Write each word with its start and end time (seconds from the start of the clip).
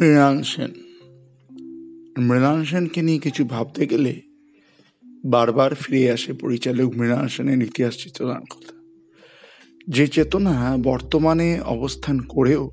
মৃণাল 0.00 0.42
সেন। 0.42 0.70
মৃণাল 2.18 2.64
সেনকে 2.64 3.02
নিয়ে 3.02 3.18
কিছু 3.18 3.44
ভাবতে 3.44 3.86
গেলে 3.86 4.20
বারবার 5.24 5.74
ফিরে 5.74 6.10
আসে 6.10 6.32
পরিচালক 6.32 6.96
মৃণাল 6.96 7.28
সেনের 7.28 7.62
ইতিহাস 7.62 7.96
চেতনার 7.96 8.40
কথা। 8.40 8.72
যে 9.88 10.06
চেতনা 10.06 10.76
বর্তমানে 10.82 11.60
অবস্থান 11.60 12.18
করেও 12.18 12.70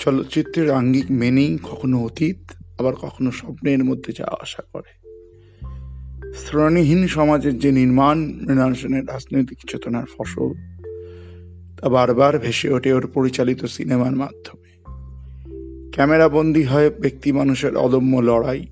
চলচ্চিত্রের 0.00 0.70
আঙ্গিক 0.70 1.04
মেনেই 1.10 1.58
কখনো 1.62 2.04
অতীত, 2.04 2.50
আবার 2.78 2.94
কখনো 2.94 3.30
স্বপ্নের 3.30 3.84
মধ্যে 3.84 4.12
যাওয়া 4.18 4.36
আশা 4.40 4.62
করে। 4.72 4.98
শ্রেণীহীন 6.34 7.06
সমাজের 7.06 7.58
যে 7.58 7.72
নির্মাণ, 7.72 8.18
মৃণাল 8.18 8.74
সেনের 8.74 9.08
রাজনৈতিক 9.08 9.58
চেতনার 9.70 10.04
ফসল, 10.18 10.54
তা 11.76 11.88
বারবার 11.88 12.38
ভেসে 12.38 12.72
ওঠে 12.72 12.92
ওর 12.92 13.06
পরিচালিত 13.06 13.64
সিনেমার 13.64 14.16
মাধ্যমে। 14.16 14.67
ক্যামেরা 15.98 16.28
বন্দী 16.28 16.62
হয় 16.62 16.90
ব্যক্তি 16.90 17.32
মানুষের 17.32 17.76
অদম্য 17.76 18.16
লড়াই। 18.16 18.66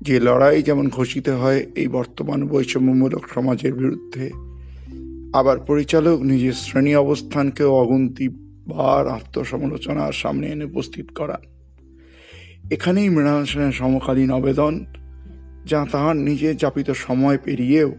যে 0.00 0.20
লড়াই 0.20 0.62
যেমন 0.62 0.88
ঘোষিত 0.88 1.28
হয় 1.28 1.66
এই 1.74 1.88
বর্তমান 1.88 2.48
বৈষম্যমূলক 2.48 3.28
সমাজের 3.34 3.74
বিরুদ্ধে, 3.74 4.30
আবার 5.38 5.58
পরিচালক 5.58 6.20
নিজের 6.20 6.52
শ্রেণি 6.52 6.96
অবস্থানকেও 6.96 7.74
অগুন্তি 7.74 8.28
বার 8.68 9.08
আত্মসমালোচনার 9.08 10.12
সামনে 10.12 10.46
এনে 10.46 10.64
উপস্থিত 10.64 11.10
করান 11.14 11.42
এখানেই 12.70 13.08
মৃণাল 13.08 13.44
সেনের 13.44 13.72
সমকালীন 13.72 14.30
আবেদন, 14.30 14.84
যা 15.66 15.86
তাহার 15.92 16.16
নিজের 16.16 16.56
যাপিত 16.56 16.90
সময় 16.90 17.38
পেরিয়েও 17.44 17.94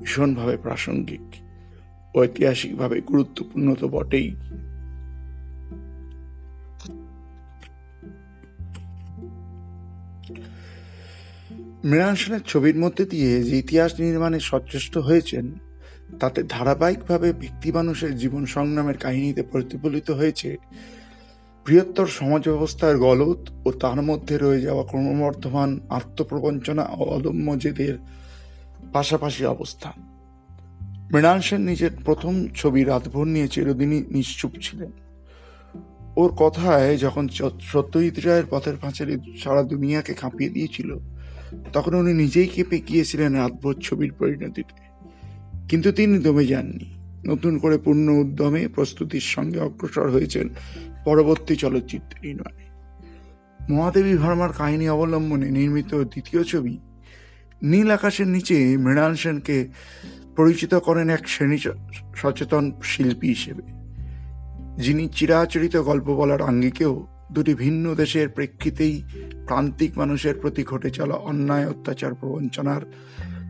ভীষণভাবে 0.00 0.56
প্রাসঙ্গিক। 0.56 1.34
ঐতিহাসিকভাবে 2.16 3.00
গুরুত্বপূর্ণ 3.00 3.74
তো 3.74 3.88
বটেই। 3.88 4.36
মৃণাল 11.84 12.14
সেনের 12.14 12.40
ছবির 12.40 12.76
মধ্যে 12.76 13.04
দিয়ে 13.04 13.42
যে 13.42 13.58
ইতিহাস 13.58 14.00
নির্মাণে 14.00 14.40
সচেষ্ট 14.40 14.98
হয়েছেন, 14.98 15.54
তাতে 16.20 16.42
ধারাবাহিকভাবে 16.42 17.32
ব্যক্তি 17.32 17.72
মানুষের 17.72 18.16
জীবন 18.16 18.46
সংগ্রামের 18.46 18.98
কাহিনীতে 18.98 19.42
প্রতিফলিত 19.42 20.10
হয়েছে 20.10 20.56
বৃহত্তর 21.66 22.06
সমাজ 22.06 22.48
ব্যবস্থার 22.48 22.98
গলত 22.98 23.50
ও 23.64 23.72
তার 23.72 24.02
মধ্যে 24.02 24.38
রয়ে 24.38 24.60
যাওয়া 24.60 24.84
ক্রমবর্ধমান 24.84 25.80
আত্মপ্রবঞ্চনা 25.88 26.88
ও 26.88 27.04
অদম্য 27.04 27.58
জেদের 27.58 27.98
পাশাপাশি 28.92 29.46
অবস্থান 29.46 29.96
মৃণাল 31.12 31.40
সেন 31.40 31.60
নিজের 31.60 31.90
প্রথম 32.04 32.48
ছবি 32.54 32.84
রাতভর 32.84 33.24
নিয়ে 33.24 33.48
চিরদিনই 33.48 34.04
নিশ্চুপ 34.10 34.50
ছিলেন। 34.62 34.90
ওর 36.16 36.30
কথায় 36.36 36.96
যখন 36.96 37.28
সত্যজিৎ 37.60 38.24
রায়ের 38.24 38.44
পথের 38.50 38.76
পাঁচালী 38.82 39.18
সারা 39.38 39.62
দুনিয়াকে 39.62 40.14
কাঁপিয়ে 40.14 40.50
দিয়েছিল 40.50 40.98
তখন 41.72 41.94
উনি 41.94 42.14
নিজেই 42.14 42.46
কেঁপে 42.46 42.78
গিয়েছিলেন 42.78 43.34
রাতভর 43.34 43.74
ছবির 43.74 44.12
পরিণতিতে। 44.12 44.90
কিন্তু 45.68 45.92
তিনি 45.92 46.18
দমে 46.18 46.46
যাননি। 46.46 47.00
নতুন 47.26 47.58
করে 47.58 47.78
পূর্ণ 47.78 48.08
উদ্যমে 48.08 48.68
প্রস্তুতির 48.68 49.20
সঙ্গে 49.20 49.60
অগ্রসর 49.60 50.10
হয়েছেন 50.10 50.48
পরবর্তী 51.04 51.56
চলচ্চিত্র 51.56 52.18
নির্মাণে 52.22 52.60
মহাদেবী 53.70 54.14
ভার্মার 54.14 54.52
কাহিনী 54.52 54.88
অবলম্বনে 54.88 55.50
নির্মিত 55.50 55.94
দ্বিতীয় 55.94 56.44
ছবি 56.44 56.78
নীল 57.62 57.90
আকাশের 57.90 58.28
নিচে 58.28 58.76
মৃণাল 58.76 59.14
সেনকে 59.14 59.68
পরিচিত 60.36 60.74
করেন 60.74 61.10
এক 61.10 61.28
শ্রেণি 61.28 61.58
সচেতন 62.16 62.72
শিল্পী 62.82 63.28
হিসেবে। 63.28 63.62
যিনি 64.82 65.08
চিরাচরিত 65.08 65.76
গল্প 65.76 66.04
বলার 66.04 66.42
আঙ্গিকেও 66.42 67.06
দুটি 67.32 67.54
ভিন্ন 67.54 67.84
দেশের 67.94 68.28
প্রেক্ষিতেই 68.28 69.02
প্রান্তিক 69.46 69.98
মানুষের 69.98 70.34
প্রতি 70.34 70.62
ঘটে 70.64 70.90
চলা 70.90 71.14
অন্যায়, 71.14 71.66
অত্যাচার, 71.68 72.14
প্রবঞ্চনার 72.14 72.82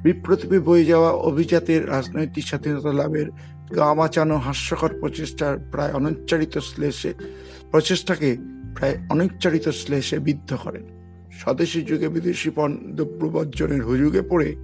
বিপ্রতিপে 0.02 0.58
বয়ে 0.58 0.84
যাওয়া 0.84 1.10
অভিজাতের 1.10 1.88
রাজনৈতিক 1.88 2.44
স্বাধীনতা 2.46 2.92
লাভের 2.92 3.28
গা 3.76 3.94
বাঁচানো 3.94 4.36
হাস্যকর 4.36 4.92
প্রচেষ্টার 5.00 5.58
প্রায় 5.72 5.92
অনুচ্চারিত 5.92 6.58
শ্লেষে, 6.58 7.14
প্রচেষ্টাকে 7.70 8.36
প্রায় 8.76 8.96
অনুচ্চারিত 9.08 9.68
শ্লেষে 9.68 10.18
বিদ্ধ 10.18 10.50
করেন। 10.64 10.84
স্বদেশী 11.40 11.80
যুগে 11.82 12.08
বিদেশি 12.08 12.50
পণ্য 12.54 13.04
প্রবর্জনের 13.18 13.82
হুজুগে 13.84 14.22
পড়ে 14.22 14.56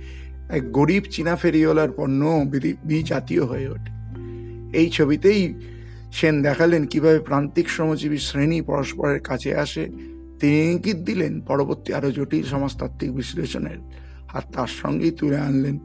এক 0.49 0.73
গরিব 0.73 1.03
চীনা 1.11 1.37
ফেরিওয়ালার 1.37 1.91
পণ্য 1.97 2.21
বিজাতীয় 2.85 3.45
হয়ে 3.45 3.69
ওঠে। 3.69 3.93
এই 4.79 4.91
ছবিতেই 4.91 5.41
সেন 6.13 6.43
দেখালেন 6.43 6.87
কীভাবে 6.87 7.19
প্রান্তিক 7.19 7.71
শ্রমজীবী 7.71 8.17
শ্রেণি 8.17 8.63
পরস্পরের 8.63 9.21
কাছে 9.21 9.57
আসে। 9.57 9.89
তিনি 10.41 10.71
ইঙ্গিত 10.71 10.97
দিলেন 10.97 11.41
পরবর্তী 11.41 11.93
আরও 11.93 12.13
জটিল 12.13 12.43
সমাজতাত্ত্বিক 12.43 13.15
বিশ্লেষণের। 13.15 13.79
আর 14.33 14.43
তার 14.53 14.67
সঙ্গেই 14.67 15.11
তুলে 15.11 15.39
আনলেন 15.39 15.79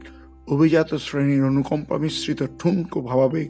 অভিজাত 0.47 0.95
শ্রেণির 0.95 1.43
অনুকম্পা 1.43 1.97
মিশ্রিত 1.97 2.43
ঠুনকো 2.59 3.01
ভাবাবেগ, 3.01 3.49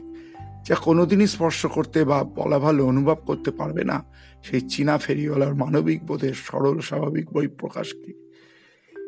যা 0.68 0.74
কোনোদিনই 0.74 1.26
স্পর্শ 1.26 1.66
করতে 1.66 2.04
বা 2.04 2.24
বলা 2.24 2.58
ভালো 2.58 2.86
অনুভব 2.86 3.18
করতে 3.26 3.50
পারবে 3.50 3.84
না 3.84 4.04
সেই 4.42 4.60
চীনা 4.60 4.98
ফেরিওয়ালার 4.98 5.54
মানবিক 5.54 6.06
বোধের 6.06 6.34
সরল 6.34 6.80
স্বাভাবিক 6.80 7.32
বই 7.32 7.48
প্রকাশকে 7.48 8.12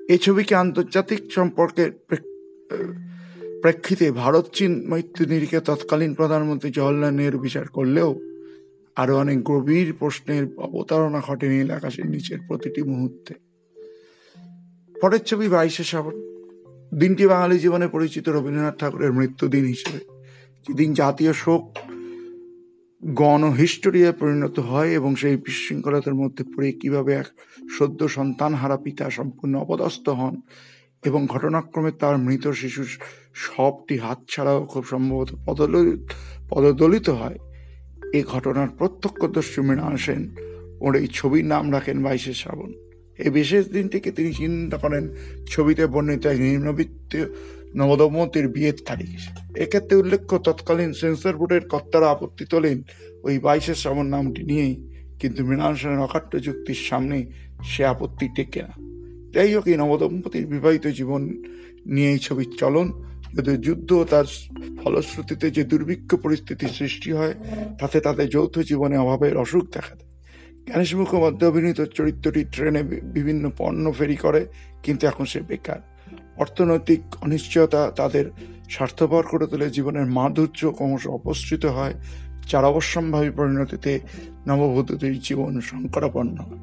এই 0.09 0.19
ছবিকে 0.19 0.55
আন্তর্জাতিক 0.55 1.21
সম্পর্কের 1.31 1.91
প্রেক্ষিতে 3.65 4.11
ভারত, 4.11 4.49
চীন, 4.53 4.91
মৈত্রী 4.91 5.27
নিরিখে 5.27 5.61
তৎকালীন 5.61 6.15
প্রধানমন্ত্রী 6.15 6.71
জওয়াহরলাল 6.71 7.15
নেহরু 7.15 7.39
বিচার 7.39 7.69
করলেও 7.69 8.21
আরও 8.97 9.19
অনেক 9.19 9.43
গভীর 9.45 9.93
প্রশ্নের 9.99 10.57
অবতারণা 10.57 11.21
ঘটে 11.21 11.49
নীল 11.49 11.71
আকাশের 11.71 12.07
নিচের 12.07 12.39
প্রতিটি 12.49 12.83
মুহূর্তে। 12.83 13.35
পরের 15.01 15.21
ছবি 15.21 15.49
বাইশে 15.49 15.85
শ্রাবণ। 15.85 16.15
দিনটি 16.99 17.27
বাঙালি 17.27 17.59
জীবনে 17.59 17.89
পরিচিত 17.89 18.29
রবীন্দ্রনাথ 18.29 18.79
ঠাকুরের 18.79 19.13
মৃত্যুদিন 19.13 19.65
হিসেবে। 19.65 19.99
যেদিন 20.69 20.95
জাতীয় 20.95 21.33
শোক, 21.33 21.79
গণ 23.15 23.51
হিস্টোরিয়া 23.51 24.13
পরিণত 24.13 24.59
হয় 24.59 24.89
এবং 24.89 25.17
সেই 25.17 25.37
বিশৃঙ্খলতার 25.37 26.15
মধ্যে 26.15 26.45
পড়ে 26.45 26.73
কীভাবে 26.73 27.13
এক 27.13 27.27
সদ্য 27.79 28.09
সন্তান 28.09 28.55
হারা 28.55 28.77
পিতা 28.77 29.11
সম্পূর্ণ 29.11 29.55
অপদস্থ 29.57 30.09
হন 30.09 30.41
এবং 31.09 31.21
ঘটনাক্রমে 31.27 31.93
তার 32.01 32.17
মৃত 32.27 32.45
শিশু 32.61 32.83
সবটি 33.47 33.95
হাত 34.05 34.19
ছাড়াও 34.33 34.61
খুব 34.73 34.83
সম্ভবত 34.93 35.31
পদদলিত 35.47 36.01
পদদলিত 36.51 37.09
হয়। 37.21 37.39
এই 38.17 38.25
ঘটনার 38.35 38.69
প্রত্যক্ষদর্শী 38.79 39.61
মৃণাল 39.67 39.97
সেন 40.05 40.23
ওর 40.85 40.93
এই 41.01 41.09
ছবির 41.19 41.47
নাম 41.53 41.65
রাখেন 41.75 41.99
বাইশে 42.05 42.35
শ্রাবণ। 42.41 42.71
এই 43.19 43.31
বিশেষ 43.39 43.65
দিনটিকে 43.75 44.11
তিনি 44.17 44.31
চিন্তা 44.41 44.77
করেন 44.85 45.05
ছবিতে 45.53 45.85
বর্ণিত 45.87 46.25
এক 46.27 46.39
নিম্নবিত্ত 46.47 47.13
নবদম্পতির 47.81 48.47
বিয়ের 48.55 48.77
তারিখ। 48.89 49.19
এক্ষেত্রে 49.65 49.95
উল্লেখ্য, 50.03 50.35
তৎকালীন 50.47 50.93
সেন্সর 51.01 51.35
বোর্ডের 51.41 51.65
কর্তারা 51.73 52.09
আপত্তি 52.15 52.45
তোলেন 52.53 52.79
ওই 53.27 53.35
বাইশে 53.39 53.75
শ্রাবণ 53.81 54.07
নামটি 54.15 54.43
নিয়েই, 54.51 54.75
কিন্তু 55.21 55.41
মৃণাল 55.49 55.75
সেনের 55.81 56.05
অকাট্য 56.07 56.33
যুক্তির 56.47 56.81
সামনে 56.89 57.17
সে 57.71 57.83
আপত্তি 57.93 58.27
টেকে 58.37 58.63
না। 58.69 58.75
যাই 59.35 59.51
হোক 59.55 59.67
এই 59.73 59.77
নবদম্পতির 59.77 60.47
বিবাহিত 60.47 60.87
জীবন 60.99 61.23
নিয়ে 61.87 62.11
এই 62.11 62.19
ছবির 62.19 62.51
চলন 62.61 62.87
যদি 63.37 63.53
যুদ্ধ 63.67 63.91
তার 64.11 64.27
ফলশ্রুতিতে 64.83 65.47
যে 65.51 65.63
দুর্ভিক্ষ 65.65 66.11
পরিস্থিতির 66.15 66.69
সৃষ্টি 66.69 67.11
হয়, 67.13 67.35
তাতে 67.81 68.01
তাদের 68.01 68.27
যৌথ 68.29 68.55
জীবনে 68.59 68.97
অভাবের 68.99 69.35
অসুখ 69.37 69.65
দেখা 69.73 69.95
দেয়। 69.95 70.11
জ্ঞানেশ 70.67 70.91
মুখোপাধ্যায় 70.95 71.51
অভিনীত 71.51 71.81
চরিত্রটি 71.81 72.45
ট্রেনে 72.45 72.83
বিভিন্ন 73.17 73.51
পণ্য 73.59 73.93
ফেরি 73.93 74.17
করে, 74.17 74.47
কিন্তু 74.83 75.03
এখন 75.07 75.25
সে 75.25 75.41
বেকার। 75.41 75.81
অর্থনৈতিক 76.37 77.01
অনিশ্চয়তা 77.23 77.91
তাদের 77.91 78.25
স্বার্থপর 78.71 79.23
করে 79.31 79.47
তোলে, 79.47 79.67
জীবনের 79.71 80.07
মাধুর্য 80.07 80.61
ক্রমশ 80.77 81.07
অপসৃত 81.07 81.65
হয়, 81.67 81.95
যার 82.51 82.65
অবশ্যম্ভাবী 82.65 83.31
পরিণতিতে 83.31 83.93
নববধূটির 84.49 85.17
জীবন 85.21 85.53
সংকটাপন্ন 85.61 86.37
হয়। 86.39 86.63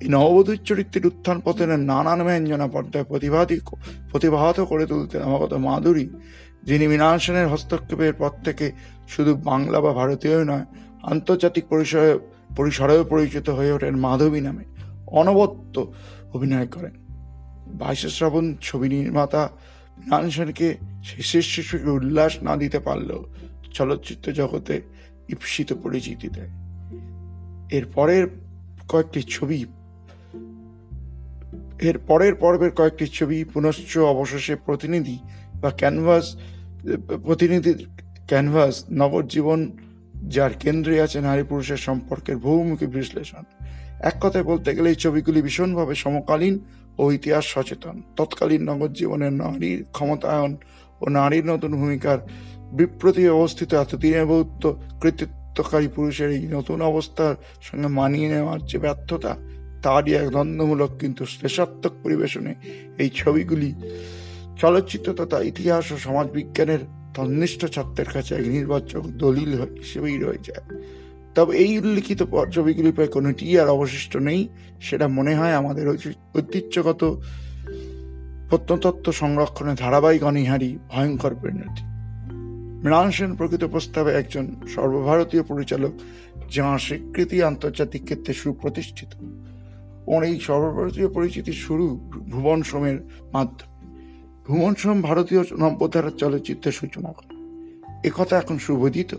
এই 0.00 0.08
নববধূর 0.08 0.56
চরিত্রের 0.56 1.06
উত্থান 1.06 1.40
পতনের 1.40 1.78
নানান 1.78 2.24
ব্যঞ্জনা 2.24 2.66
পর্দায় 2.66 3.04
প্রতিবাদী 3.04 3.60
প্রতিভাত 4.10 4.60
করে 4.60 4.86
তুলতে 4.86 5.18
নবাগত 5.18 5.52
মাধুরী 5.52 6.08
যিনি 6.62 6.88
মৃণাল 6.88 7.18
সেনের 7.18 7.48
হস্তক্ষেপের 7.48 8.12
পর 8.12 8.30
থেকে 8.44 8.72
শুধু 9.08 9.34
বাংলা 9.34 9.80
বা 9.80 9.92
ভারতীয় 9.92 10.44
নয়, 10.44 10.64
আন্তর্জাতিক 11.02 11.64
পরিসরে 11.68 12.18
পরিসরেও 12.56 13.04
পরিচিত 13.04 13.50
হয়ে 13.50 13.72
ওঠেন 13.72 13.96
মাধবী 13.96 14.40
নামে। 14.40 14.64
অনবদ্য 15.06 15.92
অভিনয় 16.34 16.66
করেন। 16.66 16.94
বাইশে 17.78 18.08
শ্রাবণ 18.08 18.54
ছবি 18.60 18.88
নির্মাতা 18.88 19.48
মৃণাল 19.98 20.30
সেনকে 20.30 20.76
শেষের 21.04 21.42
শিশুকে 21.42 21.90
উল্লাস 21.90 22.42
না 22.42 22.56
দিতে 22.56 22.78
পারলেও 22.78 23.24
চলচ্চিত্র 23.72 24.32
জগতে 24.32 24.82
ঈপ্সিত 25.28 25.72
পরিচিতি 25.82 26.28
দেয়। 26.28 26.52
এর 27.78 27.86
পরের 27.94 28.24
কয়েকটি 28.88 29.22
ছবি 29.22 29.64
এর 31.82 31.98
পরের 31.98 32.34
পর্বের 32.34 32.70
কয়েকটি 32.70 33.06
ছবি 33.06 33.44
পুনশ্চ 33.44 33.98
অবশেষে 33.98 34.56
প্রতিনিধি 34.56 35.18
বা 35.60 35.70
ক্যানভাস, 35.70 36.36
প্রতিনিধির 37.24 37.86
ক্যানভাস, 38.26 38.84
নবজীবন, 38.92 39.60
যার 40.28 40.52
কেন্দ্রে 40.58 41.00
আছে 41.00 41.20
নারী 41.20 41.42
পুরুষের 41.42 41.76
সম্পর্কের 41.76 42.36
বহুমুখী 42.36 42.86
বিশ্লেষণ। 42.86 43.44
এক 44.00 44.16
কথায় 44.20 44.44
বলতে 44.44 44.74
গেলে 44.74 44.88
এই 44.90 44.96
ছবিগুলি 44.96 45.42
ভীষণভাবে 45.42 45.94
সমকালীন 45.94 46.58
ও 46.98 47.12
ইতিহাস 47.12 47.44
সচেতন। 47.44 48.02
তৎকালীন 48.16 48.62
নগর 48.62 48.88
জীবনের 48.88 49.32
নারীর 49.32 49.84
ক্ষমতায়ন 49.92 50.56
ও 51.00 51.08
নারীর 51.08 51.44
নতুন 51.44 51.76
ভূমিকার 51.76 52.18
বিপ্রতি 52.72 53.28
অবস্থিত 53.28 53.74
এতদিনের 53.74 54.26
বহুত 54.26 54.62
কৃতিত্বকারী 55.02 55.88
পুরুষের 55.88 56.30
এই 56.30 56.46
নতুন 56.46 56.82
অবস্থার 56.82 57.34
সঙ্গে 57.62 57.88
মানিয়ে 57.88 58.28
নেওয়ার 58.28 58.60
যে 58.66 58.78
ব্যর্থতা 58.78 59.36
তারই 59.86 60.12
এক 60.14 60.28
দ্বন্দ্বমূলক 60.30 60.90
কিন্তু 61.00 61.22
শ্রেষাত্মক 61.26 61.92
পরিবেশনে 62.02 62.52
এই 62.98 63.10
ছবিগুলি 63.14 63.70
চলচ্চিত্র 64.60 65.08
তথা 65.12 65.38
ইতিহাস 65.42 65.84
ও 65.92 65.96
সমাজবিজ্ঞানের 65.98 66.82
তন্নিষ্ঠ 67.14 67.60
ছাত্রের 67.64 68.08
কাছে 68.12 68.32
এক 68.34 68.46
নির্বাচক 68.48 69.02
দলিল 69.24 69.50
হিসেবেই 69.80 70.16
রয়ে 70.18 70.46
যায়। 70.48 70.64
তবে 71.34 71.52
এই 71.56 71.72
উল্লিখিত 71.78 72.20
ছবিগুলি 72.54 72.90
প্রায় 72.92 73.08
কোনোটি 73.08 73.46
আর 73.60 73.68
অবশিষ্ট 73.68 74.12
নেই, 74.28 74.40
সেটা 74.80 75.06
মনে 75.08 75.32
হয় 75.36 75.54
আমাদের 75.54 75.84
ঐতিহ্যগত 76.34 77.02
প্রত্নতত্ত্ব 78.48 79.08
সংরক্ষণে 79.12 79.72
ধারাবাহিক 79.74 80.22
অনিহারী 80.24 80.70
ভয়ঙ্কর 80.88 81.32
পরিণতি। 81.34 81.82
মৃণাল 82.82 83.08
সেন 83.10 83.30
প্রকৃত 83.36 83.64
প্রস্তাবে 83.64 84.10
একজন 84.12 84.44
সর্বভারতীয় 84.74 85.42
পরিচালক, 85.42 85.92
যাঁর 86.54 86.78
স্বীকৃতি 86.78 87.36
আন্তর্জাতিক 87.42 88.02
ক্ষেত্রে 88.04 88.32
সুপ্রতিষ্ঠিত। 88.34 89.12
ওর 90.06 90.22
এই 90.22 90.40
সর্বভারতীয় 90.40 91.08
পরিচিতি 91.08 91.52
শুরু 91.52 92.10
ভুবন 92.30 92.62
সোমের 92.62 92.98
মাধ্যমে। 93.32 93.76
ভুবন 94.46 94.74
সোম 94.74 95.02
ভারতীয় 95.02 95.42
নব্যধারার 95.58 96.10
চলচ্চিত্রের 96.10 96.72
সূচনা 96.72 97.12
করে। 97.12 97.36
একথা 98.08 98.38
এখন 98.38 98.58
সুবোধিত। 98.58 99.14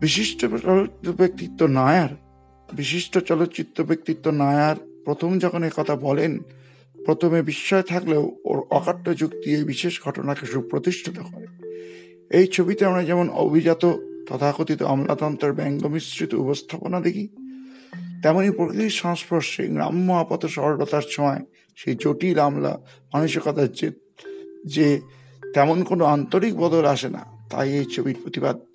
বিশিষ্ট 0.00 0.40
চলচ্চিত্র 0.40 1.12
ব্যক্তিত্ব 1.12 1.66
নায়ার, 1.66 2.08
বিশিষ্ট 2.72 3.18
চলচ্চিত্র 3.18 3.84
ব্যক্তিত্ব 3.84 4.30
নায়ার 4.30 4.76
প্রথম 5.04 5.38
যখন 5.38 5.68
কথা 5.76 5.96
বলেন, 5.96 6.38
প্রথমে 7.06 7.42
বিস্ময় 7.42 7.82
থাকলেও 7.82 8.36
ওর 8.44 8.58
অকাট্য 8.70 9.16
যুক্তি 9.16 9.54
এই 9.54 9.64
বিশেষ 9.64 10.02
ঘটনাকে 10.04 10.46
সুপ্রতিষ্ঠিত 10.46 11.18
করে। 11.18 11.46
এই 12.30 12.46
ছবিতে 12.46 12.86
আমরা 12.86 13.04
যেমন 13.04 13.30
অভিজাত 13.30 13.96
তথাকথিত 14.28 14.82
আমলাতন্ত্রের 14.82 15.52
ব্যঙ্গ 15.52 15.86
মিশ্রিত 15.86 16.34
উপস্থাপনা 16.34 17.00
দেখি 17.00 17.28
তেমনি 18.22 18.48
প্রকৃতির 18.58 18.94
সংস্পর্শে 19.02 19.62
গ্রাম্য 19.74 20.08
আপাত 20.22 20.42
সরলতার 20.54 21.06
সময় 21.14 21.40
সেই 21.78 21.94
জটিল 22.02 22.38
আমলা, 22.46 22.72
মানসিকতার 23.12 23.70
যে 23.78 23.88
যে 24.74 24.86
তেমন 25.54 25.78
কোনো 25.90 26.04
আন্তরিক 26.14 26.52
বদল 26.62 26.84
আসে 26.94 27.08
না, 27.16 27.22
তাই 27.50 27.68
এই 27.78 27.86
ছবির 27.94 28.18
প্রতিপাদ্য 28.22 28.72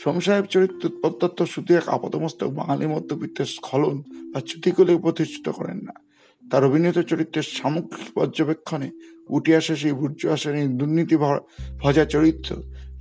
সোম 0.00 0.16
সাহেব 0.24 0.44
চরিত্র 0.54 0.82
উৎপত্তত্ব 0.90 1.40
শুধু 1.54 1.70
এক 1.80 1.86
আপাতমস্তক 1.96 2.48
বাঙালি 2.58 2.86
মধ্যবিত্তের 2.94 3.48
স্খলন 3.56 3.96
বা 4.32 4.38
চ্যুতিগুলি 4.48 4.92
প্রতিষ্ঠিত 5.04 5.46
করেন 5.58 5.78
না। 5.88 5.94
তার 6.44 6.62
অভিনীত 6.68 6.98
চরিত্রের 7.10 7.46
সামগ্রিক 7.58 8.08
পর্যবেক্ষণে 8.16 8.88
উঠে 9.36 9.52
আসে 9.60 9.74
সেই 9.82 9.94
বুর্জুয়া 10.00 10.36
শ্রেণির 10.40 10.70
দুর্নীতি 10.78 11.16
ভজা 11.82 12.04
চরিত্র, 12.14 12.50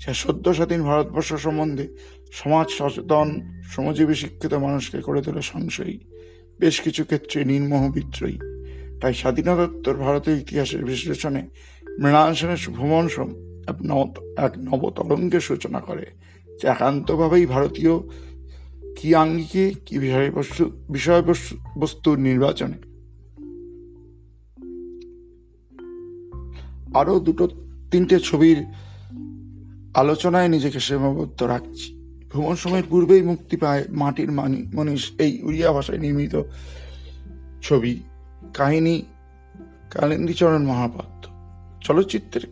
যা 0.02 0.12
সদ্য 0.24 0.46
স্বাধীন 0.58 0.82
ভারতবর্ষ 0.90 1.30
সম্বন্ধে 1.46 1.86
সমাজ 2.32 2.68
সচেতন, 2.70 3.42
শ্রমজীবী 3.64 4.14
শিক্ষিত 4.14 4.54
মানুষকে 4.54 5.02
করে 5.02 5.22
তোলে 5.22 5.42
সংশয়ী। 5.42 6.00
বেশ 6.60 6.82
কিছু 6.82 7.04
ক্ষেত্রে 7.04 7.46
নির্মোহ 7.46 7.92
বিদ্রোহী। 7.92 8.38
তাই 9.02 9.14
স্বাধীনতোত্তর 9.14 9.94
ভারতের 9.94 10.38
ইতিহাসের 10.38 10.86
বিশ্লেষণে 10.86 11.48
মৃণাল 12.00 12.34
সেনের 12.34 12.70
ভ্রমণ 12.70 13.08
এক 14.38 14.52
নবতরঙ্গের 14.58 15.40
সূচনা 15.40 15.80
করে 15.80 16.06
যা 16.64 16.72
একান্তভাবেই 16.72 17.46
ভারতীয় 17.46 18.00
কি 18.98 19.16
আঙ্গিকে, 19.16 19.74
কি 19.86 20.00
বিষয়বস্তু 20.00 20.72
বিষয়বস্তুর 20.90 22.20
নির্বাচনে। 22.20 22.78
আরও 26.94 27.20
দুটো 27.20 27.48
তিনটে 27.92 28.20
ছবির 28.20 28.66
আলোচনায় 29.96 30.48
নিজেকে 30.48 30.80
সীমাবদ্ধ 30.80 31.44
রাখছি। 31.44 31.97
ভ্রমণ 32.32 32.56
সময়ের 32.64 32.88
পূর্বেই 32.92 33.24
মুক্তি 33.32 33.56
পায় 33.64 33.84
মাটির 34.02 34.30
মানি 34.40 34.60
মনীষ, 34.76 35.04
এই 35.24 35.32
উড়িয়া 35.48 35.70
ভাষায় 35.76 36.00
নির্মিত 36.06 36.36
ছবি, 37.66 37.94
কাহিনী 38.58 38.96
কালিন্দীচরণ 39.94 40.64
মহাপাত্র। 40.72 41.26
চলচ্চিত্রের 41.86 42.46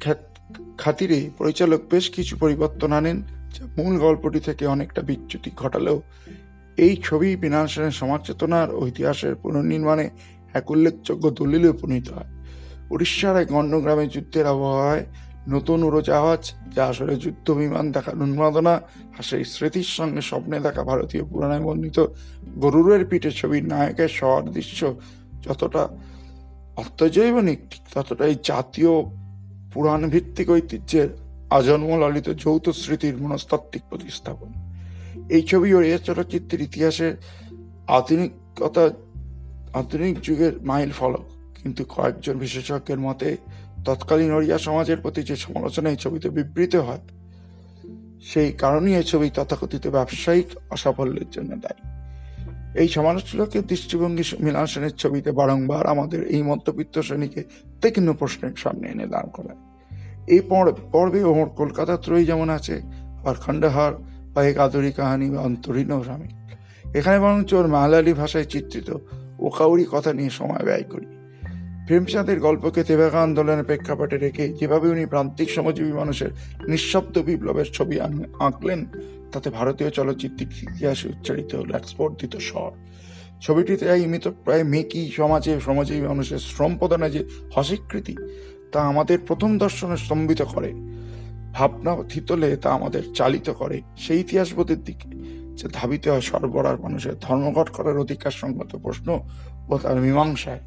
খাতিরে 0.81 1.19
পরিচালক 1.39 1.81
বেশ 1.92 2.06
কিছু 2.16 2.33
পরিবর্তন 2.44 2.92
আনেন, 3.00 3.18
যা 3.56 3.63
মূল 3.77 3.94
গল্পটি 4.06 4.39
থেকে 4.48 4.63
অনেকটা 4.75 5.01
বিচ্যুতি 5.10 5.50
ঘটালেও 5.62 5.98
এই 6.78 6.94
ছবি 7.06 7.30
বিনাল 7.44 7.66
সেনের 7.74 7.95
সমাজ 8.01 8.21
চেতনার 8.28 8.69
ইতিহাসের 8.92 9.33
পুনর্নির্মাণে 9.44 10.06
এক 10.60 10.66
উল্লেখযোগ্য 10.74 11.25
দলিলে 11.39 11.68
উপনীত 11.75 12.06
হয়। 12.16 12.30
উড়িষ্যার 12.94 13.36
এক 13.42 13.48
গণ্ডগ্রামে 13.54 14.06
যুদ্ধের 14.13 14.45
আবহাওয়ায় 14.54 15.04
নতুন 15.47 15.83
উড়োজাহাজ 15.83 16.51
যা 16.75 16.83
আসলে 16.86 17.15
যুদ্ধ 17.15 17.51
বিমান 17.51 17.92
দেখার 17.92 18.15
উন্মাদনা 18.21 18.74
আর 19.18 19.24
সেই 19.24 19.44
স্মৃতির 19.45 19.89
সঙ্গে 19.97 20.21
স্বপ্নে 20.21 20.59
দেখা 20.59 20.83
ভারতীয় 20.83 21.24
পুরাণে 21.24 21.59
বর্ণিত 21.59 22.06
গরুরের 22.56 23.06
পিঠে 23.06 23.31
ছবির 23.31 23.65
নায়কের 23.68 24.09
শহর 24.09 24.42
দৃশ্য 24.50 24.95
যতটা 25.42 25.83
অর্থজৈবনিক 26.75 27.59
ঠিক 27.69 27.83
ততটাই 27.94 28.36
জাতীয় 28.44 28.94
পুরাণ 29.74 30.09
ভিত্তিক 30.09 30.50
ঐতিহ্যের 30.50 31.09
আজন্ম 31.50 31.89
ললিত 31.97 32.30
যৌথ 32.30 32.69
স্মৃতির 32.69 33.18
মনস্তাত্ত্বিক 33.18 33.83
প্রতিস্থাপন। 33.89 34.51
এই 35.30 35.42
ছবি 35.42 35.74
ও 35.74 35.81
এ 35.81 35.97
চলচ্চিত্রের 35.97 36.62
ইতিহাসের 36.62 37.13
আধুনিকতা, 37.88 38.89
আধুনিক 39.74 40.15
যুগের 40.21 40.53
মাইল 40.62 40.92
ফলক। 40.92 41.25
কিন্তু 41.63 41.86
কয়েকজন 41.89 42.38
বিশেষজ্ঞের 42.38 43.00
মতে 43.00 43.38
তৎকালীন 43.87 44.31
ওড়িয়া 44.37 44.57
সমাজের 44.68 44.99
প্রতি 45.04 45.21
যে 45.30 45.35
সমালোচনা 45.45 45.87
এই 45.94 45.99
ছবিতে 46.04 46.27
বিবৃত 46.37 46.73
হয়, 46.87 47.04
সেই 48.31 48.49
কারণেই 48.63 48.95
এই 48.99 49.06
ছবি 49.11 49.27
তথাকথিত 49.37 49.83
ব্যবসায়িক 49.87 50.49
অসাফল্যের 50.75 51.30
জন্য 51.35 51.51
দায়ী। 51.63 51.81
এই 52.81 52.89
সমালোচকের 52.97 53.63
দৃষ্টিভঙ্গি 53.71 54.23
মিলান 54.45 54.68
সেনের 54.71 54.95
ছবিতে 55.01 55.30
বারংবার 55.39 55.83
আমাদের 55.94 56.21
এই 56.35 56.42
মধ্যবিত্ত 56.49 56.95
শ্রেণীকে 57.07 57.42
তীক্ষ্ণ 57.81 58.07
প্রশ্নের 58.19 58.56
সামনে 58.63 58.85
এনে 58.94 59.07
দাঁড় 59.13 59.30
করায়। 59.35 59.59
এই 60.33 60.42
পর্বে 60.94 61.21
ওমর 61.31 61.49
কলকাতা 61.59 61.94
ত্রয়ী 61.97 62.23
যেমন 62.25 62.49
আছে 62.57 62.75
আর 63.27 63.35
খণ্ডহার 63.44 63.94
বা 64.33 64.42
এক 64.49 64.57
আদরি 64.65 64.92
কাহানি 64.97 65.27
বা 65.33 65.39
অন্তরীণ 65.47 65.92
সামিল। 66.07 66.33
এখানে 66.97 67.18
বরঞ্চ 67.23 67.51
ওর 67.54 67.68
মালালি 67.75 68.13
ভাষায় 68.21 68.47
চিত্রিত 68.54 68.89
ওকাউরি 69.47 69.85
কথা 69.94 70.11
নিয়ে 70.13 70.31
সময় 70.39 70.63
ব্যয় 70.68 70.87
করি। 70.94 71.07
প্রেমচাঁদের 71.87 72.39
গল্পকে 72.47 72.81
তেভাগা 72.89 73.19
আন্দোলনের 73.27 73.68
প্রেক্ষাপটে 73.69 74.18
রেখে 74.25 74.45
যেভাবে 74.59 74.87
উনি 74.94 75.04
প্রান্তিক 75.13 75.47
শ্রমজীবী 75.54 75.94
মানুষের 76.01 76.31
নিঃশব্দ 76.71 77.15
বিপ্লবের 77.27 77.68
ছবি 77.75 77.95
আঁকলেন, 78.47 78.80
তাতে 79.33 79.47
ভারতীয় 79.57 79.89
চলচ্চিত্রের 79.97 80.49
ইতিহাসে 80.68 81.06
উচ্চারিত 81.13 81.49
হল 81.59 81.69
এক 81.80 81.85
স্পর্ধিত 81.92 82.33
স্বর। 82.49 82.71
ছবিটিতে 83.45 83.85
ইমিত 84.06 84.25
প্রায় 84.44 84.63
মেকি 84.73 85.01
সমাজে 85.19 85.51
শ্রমজীবী 85.63 86.04
মানুষের 86.11 86.42
শ্রম 86.49 86.71
প্রদানে 86.80 87.07
যে 87.15 87.21
অস্বীকৃতি 87.59 88.15
তা 88.71 88.80
আমাদের 88.92 89.18
প্রথম 89.27 89.51
দর্শনে 89.63 89.97
স্তম্ভিত 90.04 90.42
করে। 90.54 90.69
ভাবনা 91.57 91.92
থিতলে 92.11 92.49
তা 92.63 92.69
আমাদের 92.80 93.04
চালিত 93.18 93.47
করে 93.61 93.77
সেই 94.04 94.19
ইতিহাসবোধের 94.25 94.81
দিকে, 94.87 95.09
যে 95.57 95.65
ধাবিত 95.77 96.04
হয় 96.11 96.23
সরবরাহ 96.30 96.75
মানুষের 96.85 97.15
ধর্মঘট 97.25 97.68
করার 97.75 97.97
অধিকার 98.04 98.33
সংগত 98.42 98.71
প্রশ্ন 98.83 99.07
ও 99.71 99.73
তার 99.83 99.97
মীমাংসায়। 100.06 100.63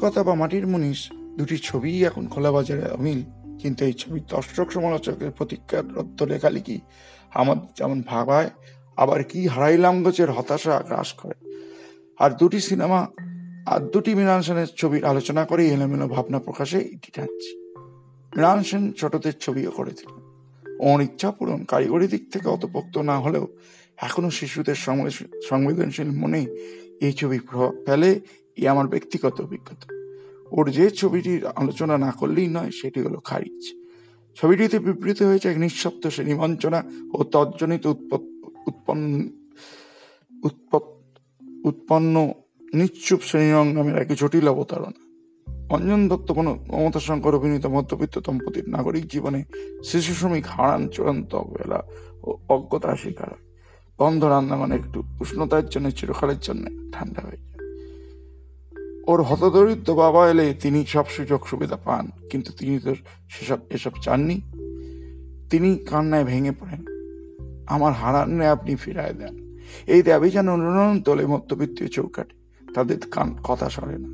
কথা 0.00 0.22
বা 0.22 0.34
মাটির 0.34 0.66
মনীষ 0.66 1.12
দুটি 1.12 1.58
ছবিই 1.58 2.04
এখন 2.04 2.26
খোলা 2.26 2.52
বাজারে 2.52 2.90
অমিল। 2.90 3.22
কিন্তু 3.58 3.84
এই 3.84 3.92
ছবির 3.92 4.22
দর্শক 4.28 4.70
সমালোচকের 4.70 5.30
প্রতিজ্ঞার 5.30 5.94
রদ্দ 5.94 6.22
লেখালেখি 6.22 6.80
আমাদের 7.34 7.74
যেমন 7.78 8.02
ভাবায়, 8.06 8.50
আবার 8.96 9.24
কি 9.24 9.46
হারাইলাম 9.46 10.02
গোছের 10.02 10.30
হতাশা 10.30 10.82
গ্রাস 10.86 11.12
করে। 11.12 11.34
আর 12.18 12.30
দুটি 12.30 12.60
সিনেমা, 12.60 13.06
আর 13.66 13.80
দুটি 13.80 14.14
মৃণাল 14.14 14.42
সেনের 14.42 14.66
ছবির 14.76 15.04
আলোচনা 15.04 15.44
করেই 15.44 15.70
এলোমেলো 15.70 16.08
ভাবনা 16.08 16.38
প্রকাশে 16.38 16.78
এটি 16.78 17.10
টানছি। 17.16 17.74
মৃণাল 18.36 18.62
সেন 18.62 18.92
ছোটদের 18.92 19.32
ছবিও 19.40 19.70
করেছিলেন। 19.70 20.32
ওর 20.80 21.00
ইচ্ছা 21.02 21.30
পূরণ 21.30 21.64
কারিগরি 21.64 22.08
দিক 22.08 22.32
থেকে 22.32 22.48
অত 22.48 22.66
পোক্ত 22.66 22.98
না 22.98 23.20
হলেও 23.20 23.48
এখনও 23.96 24.30
শিশুদের 24.30 24.74
সংবেদনশীল 25.48 26.10
মনে 26.10 26.46
এই 27.00 27.12
ছবি 27.12 27.38
প্রভাব 27.38 27.72
ফেলে 27.86 28.20
এ 28.56 28.68
আমার 28.68 28.88
ব্যক্তিগত 28.88 29.40
অভিজ্ঞতা। 29.40 29.86
ওর 30.50 30.70
যে 30.70 30.90
ছবিটির 30.90 31.46
আলোচনা 31.46 31.98
না 31.98 32.10
করলেই 32.10 32.46
নয়, 32.46 32.70
সেটি 32.70 33.00
হলো 33.00 33.20
খারিজ। 33.20 33.74
ছবিটিতে 34.36 34.78
বিবৃত 34.78 35.22
হয়েছে 35.22 35.48
এক 35.48 35.58
নিঃশব্দ 35.58 36.08
শ্রেণি 36.08 36.34
বঞ্চনা 36.34 36.82
ও 37.14 37.24
তজ্জনিত 37.24 37.86
উৎপন্ন 38.66 39.28
উৎপন্ন 41.64 42.32
নিশ্চুপ 42.74 43.20
শ্রেণীরঙ্গামের 43.20 43.96
এক 43.98 44.14
জটিল 44.14 44.48
অবতারণা। 44.48 45.12
অঞ্জন 45.74 46.08
দত্ত 46.08 46.32
কোন 46.32 46.46
মমতা 46.68 47.00
শঙ্কর 47.00 47.34
অভিনীত 47.34 47.66
মধ্যবিত্ত 47.66 48.18
দম্পতির 48.18 48.68
নাগরিক 48.68 49.06
জীবনে 49.06 49.44
শিশু 49.84 50.14
শ্রমিক 50.14 50.44
হারান 50.46 50.88
চূড়ান্ত 50.88 51.34
অবহেলা 51.34 51.82
ও 52.22 52.38
অজ্ঞতা 52.48 52.88
হয়। 52.88 53.36
বন্ধ 53.98 54.24
রান্না 54.24 54.56
মানে 54.56 54.74
একটু 54.74 55.02
উষ্ণতার 55.20 55.68
জন্য, 55.68 55.90
চিরকালের 55.90 56.38
জন্য 56.42 56.92
ঠান্ডা 56.92 57.22
হয়ে 57.22 57.51
ওর 59.06 59.22
হতদরিদ্র 59.22 59.94
বাবা 59.94 60.30
এলে 60.30 60.54
তিনি 60.54 60.86
সব 60.86 61.06
সুযোগ 61.08 61.46
সুবিধা 61.46 61.76
পান, 61.76 62.10
কিন্তু 62.30 62.52
তিনি 62.52 62.78
তো 62.78 62.94
সেসব, 63.28 63.58
এসব 63.70 63.90
চাননি। 64.02 64.40
তিনি 65.50 65.76
কান্নায় 65.76 66.24
ভেঙে 66.24 66.50
পড়েন। 66.50 66.84
আমার 67.66 67.92
হারানে 67.92 68.48
আপনি 68.48 68.76
ফিরায় 68.76 69.12
দেন। 69.12 69.58
এই 69.86 70.02
দাবি 70.02 70.30
যেন 70.30 70.48
অনুরণ 70.48 71.00
তোলে 71.00 71.26
মধ্যবিত্তীয় 71.26 71.88
চৌকাটে 71.88 72.36
তাদের 72.74 72.96
কান, 73.10 73.36
কথা 73.44 73.70
সরে 73.70 73.96
না। 73.98 74.08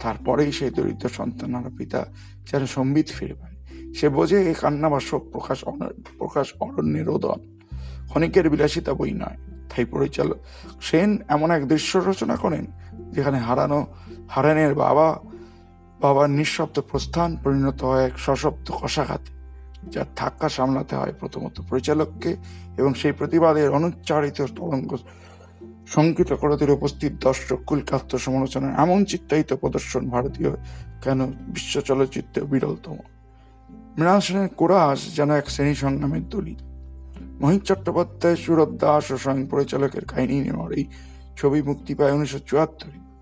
তারপরেই 0.00 0.52
সেই 0.52 0.70
দরিদ্র 0.70 1.08
সন্তান 1.08 1.76
পিতা 1.78 2.06
যেন 2.52 2.66
সম্বিত 2.66 3.08
ফিরে 3.08 3.34
পায়। 3.34 3.54
সে 3.94 4.08
বোঝে 4.08 4.48
এই 4.48 4.54
কান্না 4.60 4.88
বা 4.88 5.00
শোক 5.00 5.30
প্রকাশ 5.32 5.64
প্রকাশ 6.18 6.52
অরণ্যের 6.60 7.06
রোদন। 7.06 7.58
ক্ষণিকের 8.08 8.50
বিলাসিতা 8.50 8.94
বই 8.94 9.12
নয়। 9.12 9.36
তাই 9.76 9.84
পরিচালক 9.84 10.36
সেন 10.80 11.18
এমন 11.28 11.50
এক 11.50 11.68
দৃশ্য 11.68 11.98
রচনা 11.98 12.36
করেন, 12.36 12.66
যেখানে 13.12 13.38
হারানো 13.38 13.86
হারানের 14.28 14.74
বাবা, 14.74 15.20
বাবার 16.00 16.30
নিঃশব্দ 16.30 16.80
প্রস্থান 16.80 17.36
পরিণত 17.44 17.84
হয় 17.84 18.06
এক 18.06 18.18
সশব্দ 18.18 18.70
কষাঘাতে 18.70 19.34
যার 19.90 20.04
ধাক্কা 20.16 20.48
সামলাতে 20.48 20.96
হয় 20.96 21.12
প্রথমত 21.20 21.60
পরিচালককে 21.70 22.36
এবং 22.76 22.94
সেই 22.94 23.12
প্রতিবাদের 23.12 23.70
অনুচ্চারিত 23.70 24.42
তরঙ্গ 24.42 24.96
শঙ্কিত 25.86 26.32
করদের 26.32 26.70
উপস্থিত 26.70 27.12
দর্শক 27.20 27.58
কুলকাত্ত 27.66 28.16
সমালোচনার 28.16 28.78
এমন 28.78 29.04
চিত্তায়িত 29.04 29.52
প্রদর্শন 29.54 30.08
ভারতীয় 30.08 30.50
কেন 31.02 31.26
বিশ্ব 31.26 31.80
চলচ্চিত্রে 31.80 32.42
বিরলতম? 32.42 32.96
মৃণাল 33.96 34.20
সেনের 34.20 34.48
কোরাস 34.48 35.16
যেন 35.16 35.30
এক 35.30 35.50
শ্রেণি 35.50 35.74
সংগ্রামের 35.74 36.28
দলিল। 36.28 36.60
মহিত 37.40 37.62
চট্টোপাধ্যায়, 37.62 38.36
সুরত 38.36 38.68
দাস 38.68 39.10
ও 39.10 39.18
স্বয়ং 39.18 39.46
পরিচালকের 39.46 40.04
কাহিনী 40.04 40.40
নেওয়ার 40.40 40.72
এই 40.72 40.84
ছবি 41.36 41.62
মুক্তি 41.62 41.94
পায় 41.94 42.12
উনিশশো 42.12 42.38
চুয়াত্তরে। 42.38 43.13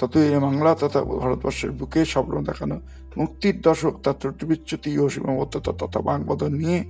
ততই 0.00 0.34
এ 0.34 0.38
বাংলা 0.38 0.74
তথা 0.74 1.04
ভারতবর্ষের 1.04 1.70
বুকে 1.70 2.04
স্বপ্ন 2.04 2.44
দেখানো, 2.44 2.80
মুক্তির 3.16 3.60
দশক 3.60 4.00
তার 4.02 4.14
ত্রুটি 4.20 4.46
বিচ্যুতি 4.46 4.98
ও 4.98 5.08
সীমাবদ্ধতা 5.08 5.72
তথা 5.78 6.00
বাংবদল 6.00 6.48
নিয়ে 6.48 6.84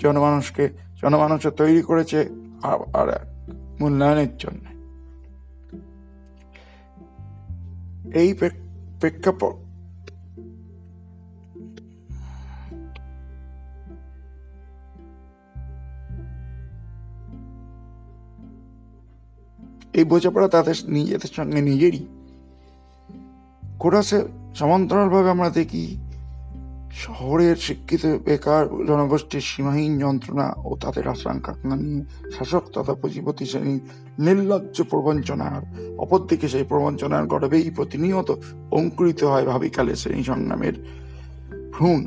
জনমানুষকে, 0.00 0.68
জনমানুষে 1.02 1.50
তৈরি 1.50 1.82
করেছে 1.82 2.28
আর- 2.62 3.52
মূল্যায়নের 3.80 4.36
জন্য। 4.36 4.72
এই 8.16 8.34
প্রেক- 8.34 9.00
প্রেক্ষাপট 9.00 9.54
এই 19.92 20.04
বোঝাপড়া 20.04 20.48
তাদের 20.48 20.74
নিজেদের 20.88 21.28
সঙ্গে 21.28 21.60
নিজেরই 21.60 22.06
কোরাসে 23.82 24.18
সমান্তরালভাবে 24.54 25.30
আমরা 25.30 25.50
দেখি 25.50 25.98
শহরের 26.92 27.56
শিক্ষিত 27.56 28.06
বেকার 28.24 28.64
জনগোষ্ঠীর 28.86 29.40
সীমাহীন 29.40 29.98
যন্ত্রণা 29.98 30.54
ও 30.64 30.76
তাদের 30.80 31.08
আশঙ্কা। 31.08 31.52
নিয়ে 31.76 32.04
শাসক 32.32 32.64
তথা 32.72 32.94
পুঁজিপতি 32.94 33.44
শ্রেণির 33.46 33.80
নির্লজ্জ 34.18 34.82
প্রবঞ্চনার 34.82 35.62
অপরদিকে 35.98 36.48
সেই 36.48 36.64
প্রবঞ্চনার 36.64 37.26
গর্বেই 37.26 37.70
প্রতিনিয়ত 37.70 38.30
অঙ্কুরিত 38.70 39.24
হয় 39.24 39.46
ভাবিকালে 39.46 39.96
শ্রেণি 39.96 40.24
সংগ্রামের 40.24 40.74
ভ্রূণ। 41.72 42.00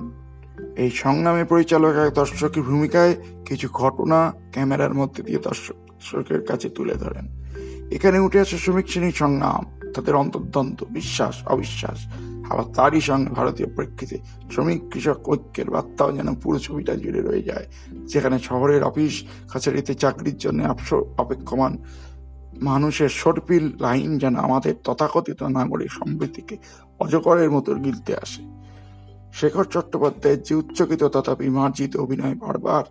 এই 0.76 0.90
সংগ্রামে 0.90 1.44
পরিচালক 1.44 1.94
এক 1.96 2.14
দর্শকের 2.14 2.64
ভূমিকায় 2.64 3.16
কিছু 3.46 3.68
ঘটনা 3.74 4.34
ক্যামেরার 4.52 4.94
মধ্যে 4.94 5.24
দিয়ে 5.24 5.40
দর্শকের 5.40 6.42
কাছে 6.42 6.70
তুলে 6.70 6.96
ধরেন। 6.96 7.26
এখানে 7.92 8.20
উঠে 8.20 8.40
আসে 8.40 8.58
শ্রমিক 8.58 8.90
শ্রেণির 8.90 9.12
সংগ্রাম। 9.12 9.64
তাদের 9.96 10.16
অন্তর্দ্বন্দ্ব 10.16 10.86
বিশ্বাস, 10.90 11.48
অবিশ্বাস। 11.48 12.00
আবার 12.52 12.64
তারই 12.74 13.02
সঙ্গে 13.02 13.32
ভারতীয় 13.32 13.70
প্রেক্ষিতে 13.76 14.18
শ্রমিক, 14.52 14.82
কৃষক, 14.92 15.30
ঐক্যের 15.30 15.70
বার্তাও 15.70 16.12
যেন 16.12 16.36
পুরো 16.36 16.60
ছবিটা 16.60 16.96
জুড়ে 16.96 17.22
রয়ে 17.22 17.42
যায়। 17.42 17.66
যেখানে 18.08 18.40
শহরের 18.40 18.84
অফিস, 18.84 19.24
কাছারিতে 19.54 19.94
চাকরির 19.96 20.38
জন্য 20.38 20.76
অপেক্ষমান 21.18 21.78
মানুষের 22.62 23.10
সর্পিল 23.10 23.72
লাইন 23.80 24.18
যেন 24.18 24.36
আমাদের 24.36 24.76
তথাকথিত 24.84 25.44
নাগরিক 25.44 25.92
সমৃদ্ধিকে 25.92 26.58
অজগরের 27.00 27.52
মতো 27.52 27.76
গিলতে 27.76 28.16
আসে। 28.16 28.42
শেখর 29.34 29.66
চট্টোপাধ্যায়ের 29.66 30.42
যে 30.42 30.56
উচ্চকিত 30.56 31.04
তথাপি 31.04 31.50
মার্জিত 31.50 31.98
অভিনয় 31.98 32.36
বারবার 32.36 32.84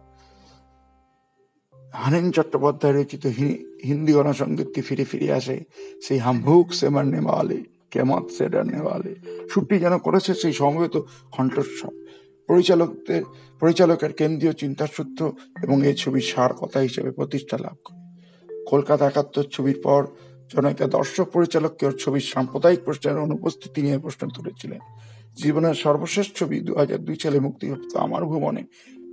হানেন 1.95 2.27
চট্টোপাধ্যায় 2.31 2.95
রচিত 2.95 3.25
হিন্দি 3.89 4.13
গণসঙ্গীতটি 4.13 4.81
ফিরে 4.81 5.05
ফিরে 5.05 5.29
আসে 5.33 5.57
সেই 6.03 6.19
হাম 6.19 6.37
ভুক 6.41 6.67
সে 6.73 6.89
মারনে 6.89 7.21
ওয়ালে 7.21 7.59
কেমত 7.91 8.25
সে 8.31 8.45
ডরনে 8.49 8.81
ওয়ালে 8.81 9.13
সুরটি 9.51 9.79
যেন 9.79 9.99
করেছে 9.99 10.35
সেই 10.35 10.53
সমবেত 10.53 10.97
কণ্ঠস্বর। 11.37 11.93
পরিচালকদের, 12.49 13.23
পরিচালকের 13.61 14.13
কেন্দ্রীয় 14.13 14.53
চিন্তাসূত্র 14.53 15.33
এবং 15.63 15.77
এই 15.87 15.95
ছবির 15.95 16.27
সার 16.33 16.53
কথা 16.53 16.79
হিসেবে 16.81 17.11
প্রতিষ্ঠা 17.11 17.57
লাভ 17.59 17.77
করে। 17.85 18.03
কলকাতা 18.71 19.07
একাত্তর 19.07 19.47
ছবির 19.53 19.79
পর 19.83 20.07
জনৈকা 20.53 20.87
দর্শক 20.87 21.27
পরিচালককে 21.31 21.87
ওর 21.87 21.95
ছবির 21.99 22.27
সাম্প্রদায়িক 22.33 22.81
প্রশ্নের 22.85 23.19
অনুপস্থিতি 23.19 23.81
নিয়ে 23.83 23.99
প্রশ্ন 23.99 24.23
তুলেছিলেন। 24.35 24.81
জীবনের 25.43 25.75
সর্বশেষ 25.75 26.27
ছবি 26.35 26.57
দু 26.61 26.73
হাজার 26.75 27.01
দুই 27.05 27.17
সালে 27.23 27.39
মুক্তিপ্রাপ্ত 27.41 27.93
আমার 27.97 28.23
ভুবনে। 28.25 28.63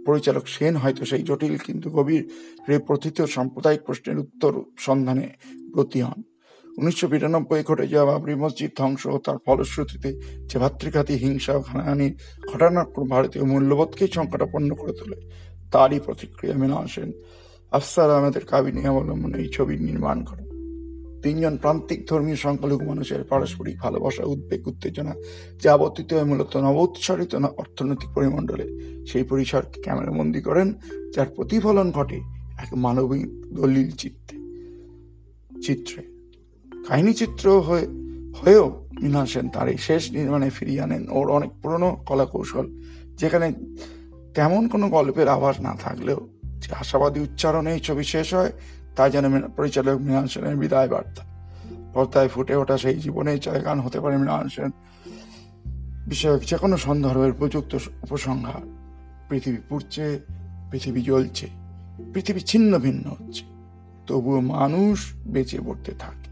পরিচালক 0.05 0.45
সেন 0.47 0.73
হয়তো 0.75 1.05
সেই 1.05 1.23
জটিল 1.23 1.57
কিন্তু 1.57 1.87
গভীর 1.89 2.23
প্রথিত 2.87 3.17
সাম্প্রদায়িক 3.35 3.81
প্রশ্নের 3.81 4.17
উত্তর 4.19 4.51
সন্ধানে 4.77 5.25
ব্রতী 5.73 6.01
হন। 6.01 6.19
উনিশশো 6.77 7.07
বিরানব্বই 7.07 7.63
ঘটে 7.63 7.87
যাওয়া 7.87 8.05
বাবরি 8.11 8.35
মসজিদ 8.35 8.71
ধ্বংস 8.77 9.05
ও 9.05 9.17
তার 9.17 9.37
ফলশ্রুতিতে 9.45 10.09
যে 10.49 10.57
ভাতৃঘাতী 10.59 11.13
হিংসা 11.13 11.53
ও 11.55 11.61
ঘানাহানির 11.61 12.13
ঘটনাক্রম 12.51 13.07
ভারতীয় 13.09 13.43
মূল্যবোধকেই 13.43 14.09
সংকটাপন্ন 14.17 14.69
করে 14.75 14.93
তোলে, 14.99 15.17
তারই 15.71 15.99
প্রতিক্রিয়া 16.05 16.55
মৃণাল 16.57 16.87
সেন। 16.87 17.11
আফসার 17.71 18.09
আহমেদের 18.11 18.45
কাবিনী 18.45 18.81
অবলম্বনে 18.87 19.37
এই 19.37 19.49
ছবি 19.49 19.73
নির্মাণ 19.77 20.17
করেন 20.23 20.50
তিনজন 21.23 21.57
প্রান্তিক 21.57 21.99
ধর্মীয় 22.07 22.35
সংখ্যালঘু 22.35 22.85
মানুষের 22.85 23.23
পারস্পরিক 23.23 23.77
ভালোবাসা, 23.77 24.23
উদ্বেগ, 24.23 24.67
উত্তেজনা, 24.67 25.13
যা 25.63 25.73
আবর্তিত 25.73 26.13
হয় 26.13 26.23
মূলত 26.23 26.57
নবোৎসারিত 26.57 27.35
না, 27.35 27.47
অর্থনৈতিক 27.57 28.09
পরিমণ্ডলে। 28.09 28.65
সেই 29.05 29.23
পরিসরকে 29.23 29.81
ক্যামেরাবন্দি 29.81 30.41
করেন, 30.41 30.73
যার 31.15 31.27
প্রতিফলন 31.27 31.91
ঘটে 31.91 32.17
এক 32.57 32.69
মানবিক 32.73 33.29
দলিল 33.55 33.91
চিত্রে। 33.91 34.37
চিত্রে। 35.61 36.01
কাহিনী 36.87 37.13
চিত্র 37.13 37.45
হয়ে, 37.59 37.85
হয়েও 38.41 38.87
মৃণাল 39.01 39.25
সেন 39.25 39.49
তার 39.49 39.67
এই 39.69 39.77
শেষ 39.77 40.11
নির্মাণে 40.11 40.49
ফিরিয়ে 40.49 40.81
আনেন 40.81 41.03
ওর 41.09 41.29
অনেক 41.29 41.51
পুরনো 41.61 41.89
কলা 42.05 42.25
কৌশল 42.25 42.65
যেখানে 43.15 43.53
তেমন 44.35 44.67
কোনো 44.67 44.89
গল্পের 44.89 45.27
আভাস 45.27 45.61
না 45.61 45.75
থাকলেও 45.79 46.27
যে 46.59 46.69
আশাবাদী 46.75 47.19
উচ্চারণে 47.19 47.73
এই 47.73 47.79
ছবি 47.79 48.03
শেষ 48.03 48.33
হয় 48.33 48.51
তা 48.95 49.09
যেন 49.09 49.47
পরিচালক 49.47 50.01
মৃণাল 50.01 50.27
সেনের 50.27 50.55
বিদায় 50.55 50.87
বার্তা। 50.87 51.23
পর্দায় 51.93 52.27
ফুটে 52.27 52.55
ওঠা 52.55 52.77
সেই 52.77 52.95
জীবনের 52.95 53.39
জায়গান 53.39 53.79
হতে 53.79 53.99
পারে 53.99 54.17
মৃণাল 54.17 54.49
সেন। 54.49 54.71
বিষয়ক 56.07 56.41
যে 56.41 56.57
কোনো 56.57 56.77
সন্দর্ভের 56.77 57.31
উপযুক্ত 57.31 57.75
উপসংহার। 57.75 58.61
পৃথিবী 59.29 59.57
পুড়ছে, 59.69 60.19
পৃথিবী 60.71 61.01
জ্বলছে, 61.01 61.47
পৃথিবী 62.13 62.39
ছিন্ন 62.39 62.79
ভিন্ন 62.79 63.09
হচ্ছে। 63.09 63.43
তবুও 64.07 64.39
মানুষ 64.39 65.13
বেঁচে 65.27 65.59
পড়তে 65.59 65.91
থাকে 65.91 66.29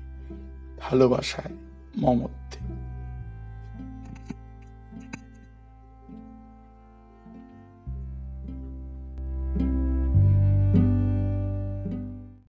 ভালোবাসায় 0.79 1.55
মমত্বে। 1.97 2.78